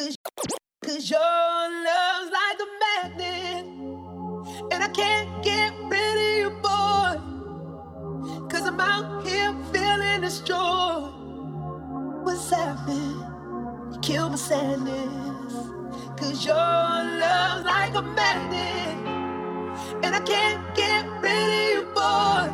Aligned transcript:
Cause, 0.00 0.16
cause 0.82 1.10
your 1.10 1.20
love's 1.20 2.30
like 2.32 2.58
a 2.64 2.68
magnet. 2.80 3.66
And 4.72 4.82
I 4.82 4.88
can't 4.88 5.44
get 5.44 5.74
rid 5.92 6.16
of 6.16 6.38
you, 6.38 6.50
boy. 6.62 8.48
Cause 8.48 8.64
I'm 8.66 8.80
out 8.80 9.26
here 9.26 9.54
feeling 9.70 10.22
this 10.22 10.40
joy. 10.40 11.02
What's 12.22 12.48
happening? 12.48 13.22
You 13.92 13.98
kill 14.00 14.30
my 14.30 14.36
sadness. 14.36 15.52
Cause 16.16 16.46
your 16.46 16.54
love's 16.54 17.66
like 17.66 17.94
a 17.94 18.00
magnet. 18.00 18.96
And 20.02 20.14
I 20.14 20.20
can't 20.20 20.74
get 20.74 21.04
rid 21.20 21.48
of 21.58 21.74
you, 21.74 21.82
boy. 21.92 22.48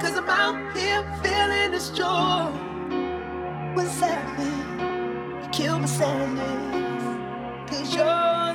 Cause 0.00 0.16
I'm 0.18 0.28
out 0.28 0.76
here 0.76 1.04
feeling 1.22 1.70
this 1.70 1.90
joy. 1.90 2.50
What's 3.76 4.00
happening? 4.00 4.87
kill 5.58 5.76
my 5.80 5.86
sadness. 5.86 7.04
Cause 7.68 7.92
you're 7.92 8.47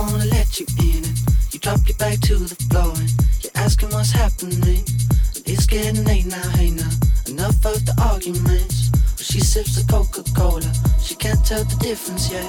wanna 0.00 0.24
let 0.26 0.58
you 0.58 0.66
in 0.78 1.04
it. 1.04 1.20
You 1.52 1.58
drop 1.58 1.80
your 1.86 1.96
back 1.98 2.20
to 2.20 2.36
the 2.36 2.54
floor 2.70 2.92
and 2.96 3.10
you're 3.42 3.52
asking 3.54 3.90
what's 3.90 4.10
happening. 4.10 4.84
It's 5.44 5.66
getting 5.66 6.04
late 6.04 6.26
now, 6.26 6.48
hey 6.56 6.70
now. 6.70 6.90
Enough 7.26 7.64
of 7.66 7.84
the 7.84 7.94
arguments. 8.10 8.90
Well, 8.92 9.24
she 9.24 9.40
sips 9.40 9.76
the 9.76 9.84
Coca 9.90 10.22
Cola, 10.34 10.72
she 11.02 11.14
can't 11.14 11.44
tell 11.44 11.64
the 11.64 11.76
difference 11.76 12.30
yet. 12.30 12.46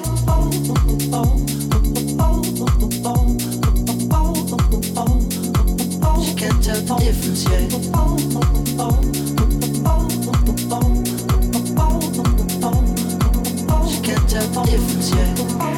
She 6.23 6.33
can't 6.35 6.63
tell 6.63 6.81
the 6.81 6.95
difference 6.99 7.43
yet. 7.49 7.71
She 13.89 14.01
can't 14.01 14.29
tell 14.29 14.47
the 14.47 14.61
difference 14.69 15.09
yet. 15.15 15.70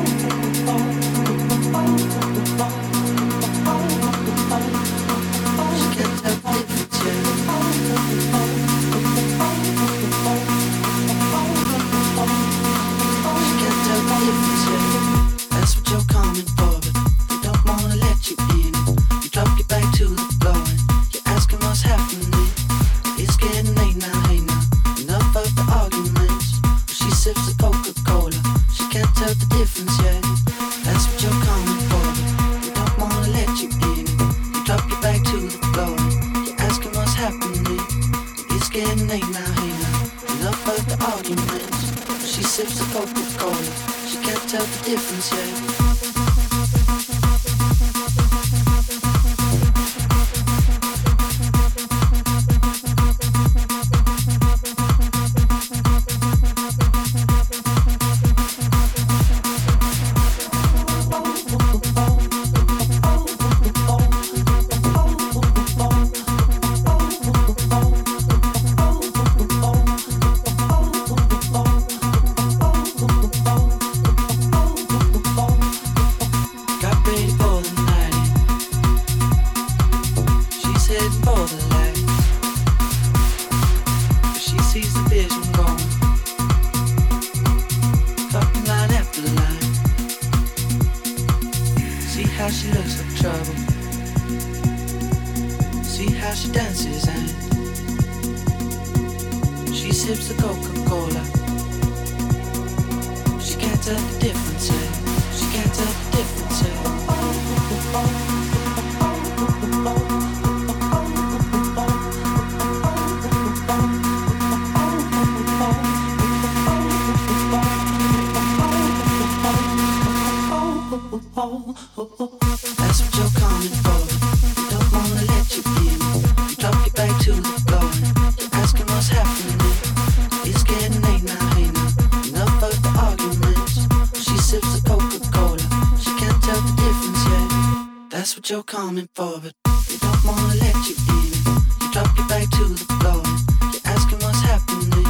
coming 138.87 139.07
for, 139.15 139.39
but 139.39 139.53
they 139.87 139.95
don't 139.95 140.25
wanna 140.25 140.55
let 140.55 140.75
you 140.89 140.95
in. 141.15 141.31
You 141.79 141.91
drop 141.93 142.17
your 142.17 142.27
back 142.27 142.49
to 142.49 142.65
the 142.65 142.83
floor. 142.99 143.23
You're 143.71 143.85
asking 143.85 144.19
what's 144.19 144.41
happening. 144.41 145.07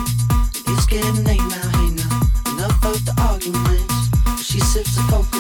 It's 0.68 0.86
getting 0.86 1.24
late 1.24 1.42
now, 1.42 1.70
hey 1.78 1.90
now. 1.98 2.54
Enough 2.54 2.86
of 2.86 3.04
the 3.04 3.16
arguments. 3.30 4.46
She 4.46 4.60
sips 4.60 4.96
the 4.96 5.02
coke. 5.10 5.33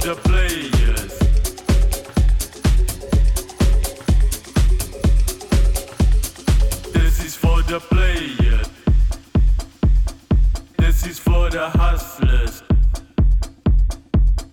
the 0.00 0.14
players. 0.14 1.18
This 6.92 7.24
is 7.24 7.34
for 7.36 7.62
the 7.62 7.80
players. 7.80 8.68
This 10.78 11.06
is 11.06 11.18
for 11.18 11.50
the 11.50 11.68
hustlers. 11.68 12.62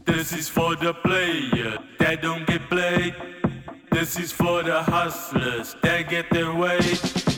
This 0.06 0.34
is 0.34 0.50
for 0.50 0.76
the 0.76 0.94
players 0.94 1.80
that 2.00 2.22
don't 2.22 2.46
get 2.46 2.70
played. 2.70 3.16
This 3.92 4.20
is 4.20 4.34
for 4.34 4.64
the 4.64 4.84
hustlers 4.84 5.78
that 5.82 6.10
get 6.10 6.30
their 6.30 6.54
way. 6.54 7.37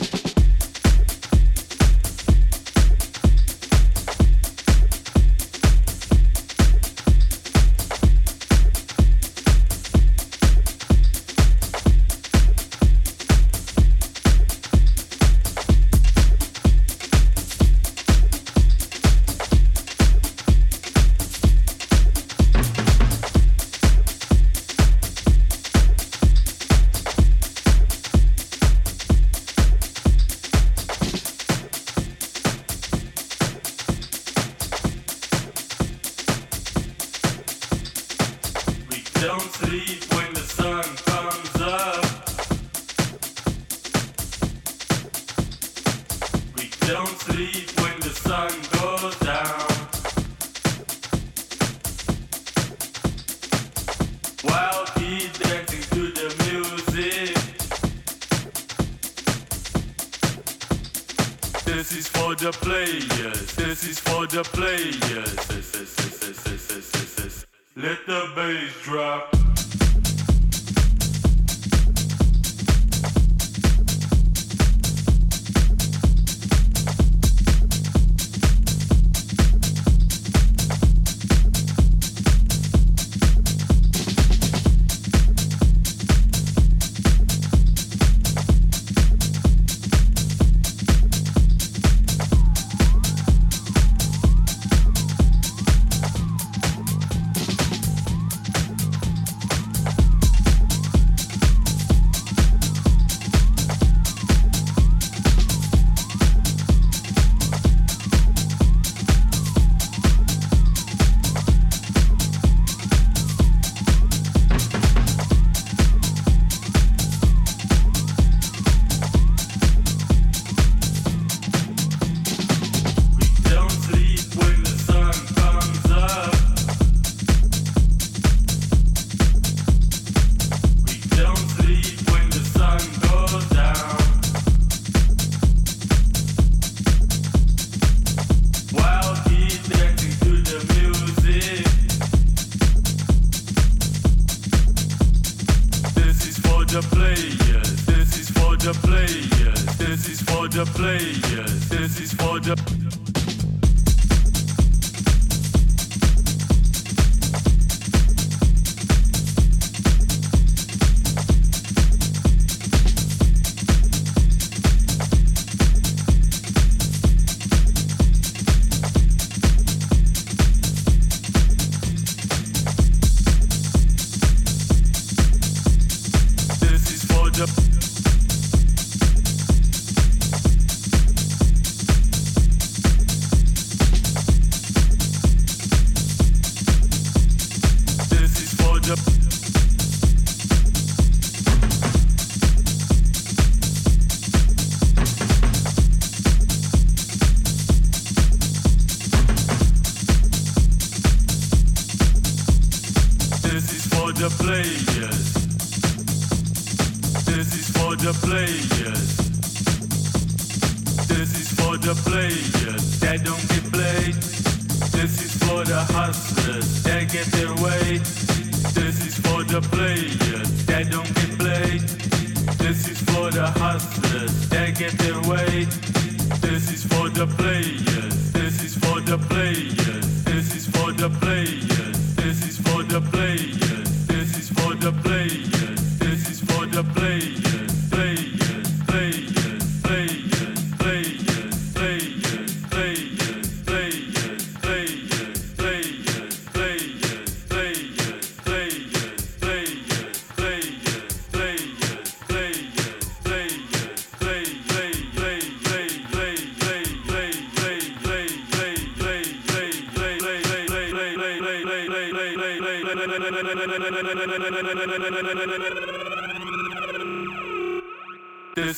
Yes, 151.30 151.70
this 151.70 152.00
is 152.00 152.14
for 152.14 152.40
the. 152.40 153.09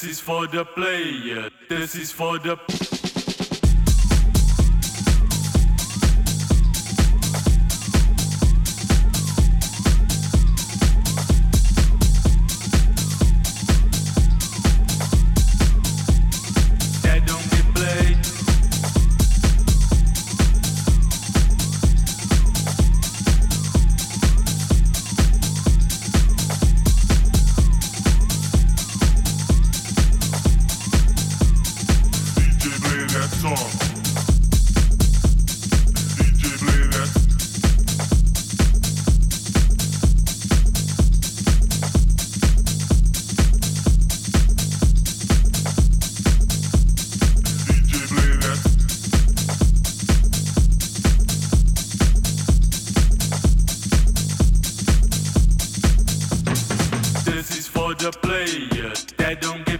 This 0.01 0.13
is 0.13 0.19
for 0.19 0.47
the 0.47 0.65
player. 0.65 1.51
This 1.69 1.93
is 1.93 2.11
for 2.11 2.39
the. 2.39 2.60
this 57.41 57.57
is 57.57 57.67
for 57.67 57.95
the 57.95 58.11
player. 58.11 58.93
That 59.17 59.41
don't 59.41 59.70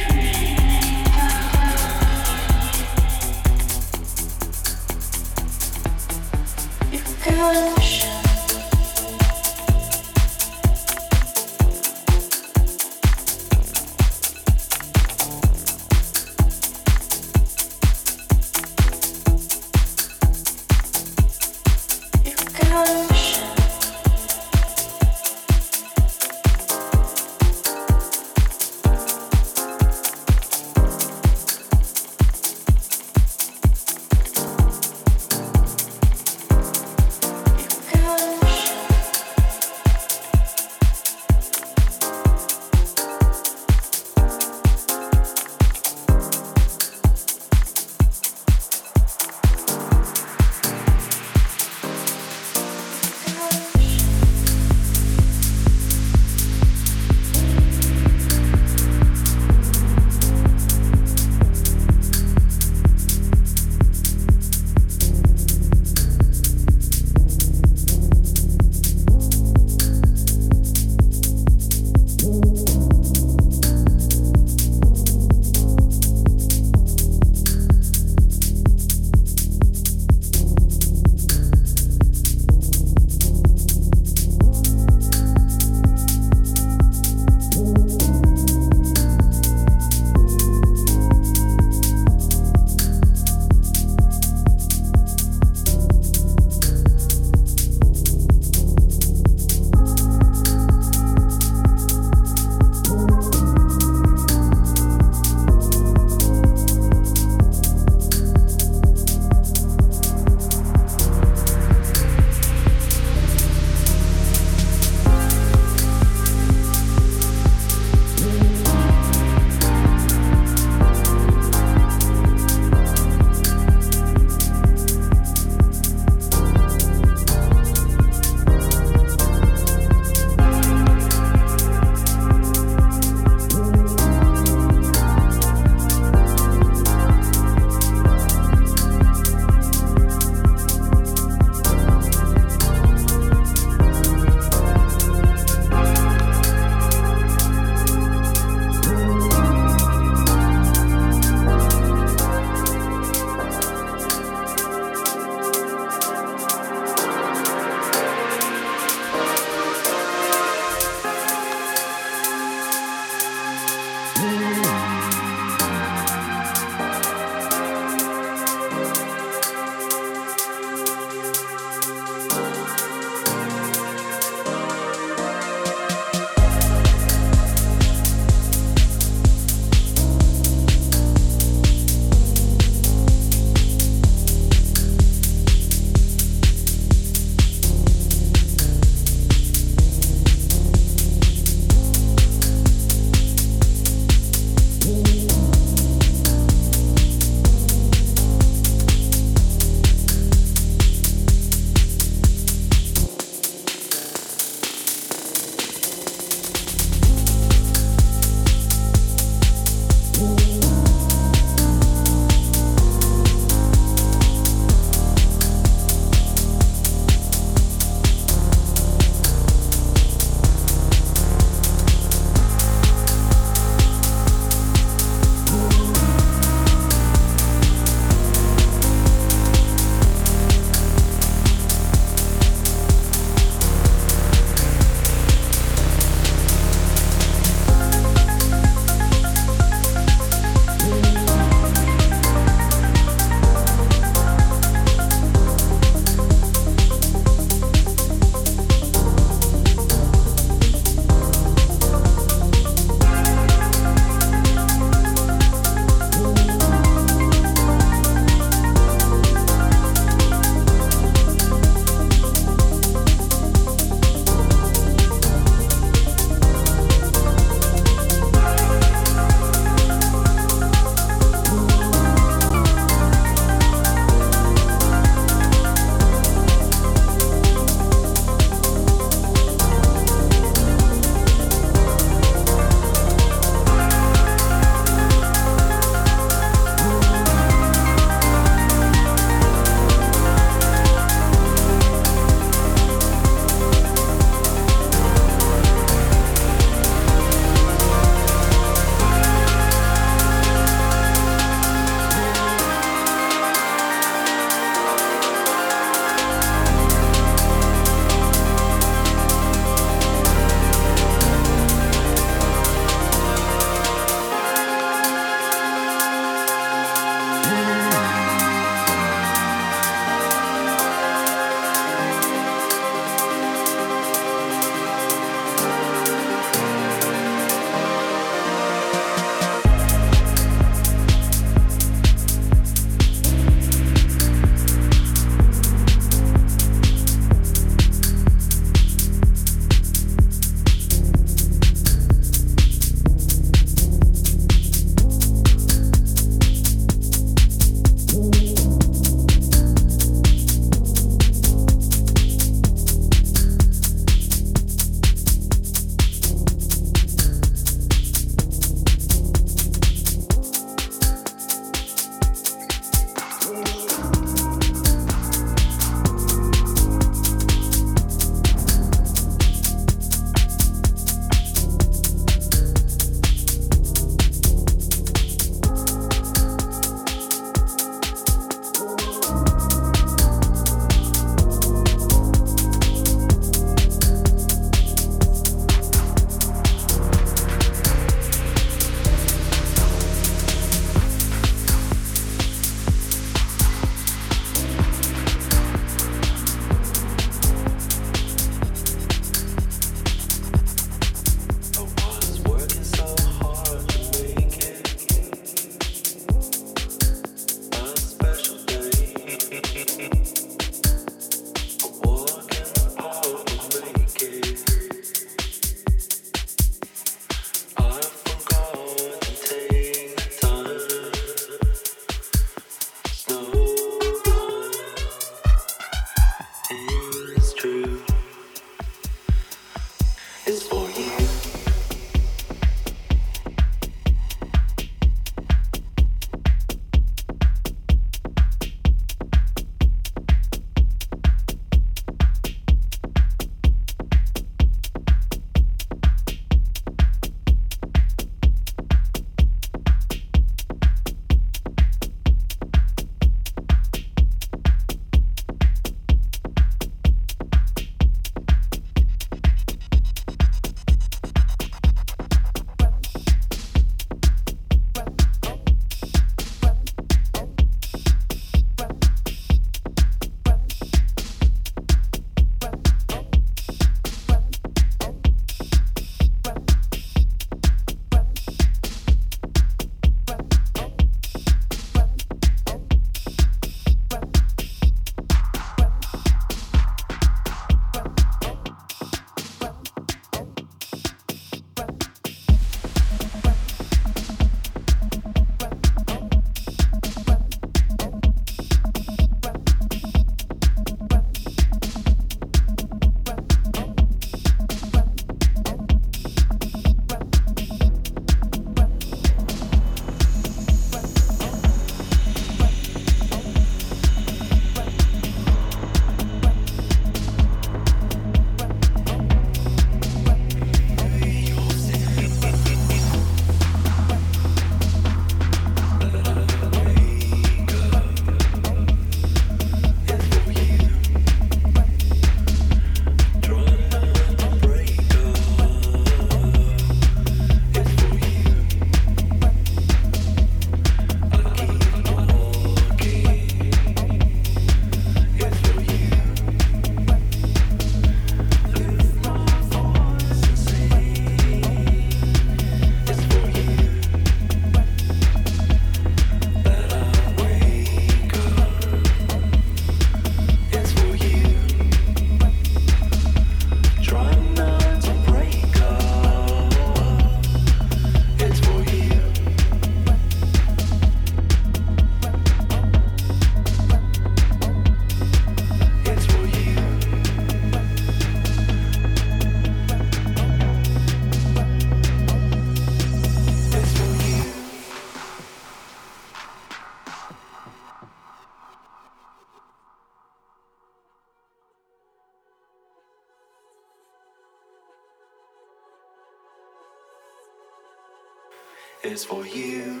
is 599.04 599.24
for 599.24 599.46
you. 599.46 600.00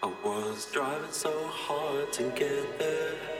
I 0.00 0.12
was 0.24 0.70
driving 0.72 1.10
so 1.10 1.32
hard 1.48 2.12
to 2.12 2.22
get 2.30 2.78
there. 2.78 3.37